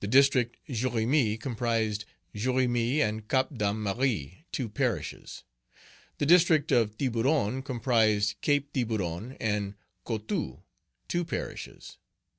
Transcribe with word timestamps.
The 0.00 0.06
District 0.06 0.56
Jérémie 0.66 1.38
comprised 1.38 2.06
Jérémie 2.34 3.00
and 3.00 3.28
Cap 3.28 3.48
Dame 3.58 3.82
Marie, 3.82 4.46
two 4.50 4.66
parishes. 4.70 5.42
The 6.16 6.24
District 6.24 6.72
of 6.72 6.96
Tiburon 6.96 7.60
comprised 7.62 8.40
Cape 8.40 8.72
Tiburon 8.72 9.36
and 9.38 9.74
Coteaux, 10.04 10.62
two 11.06 11.22
parishes. 11.22 11.98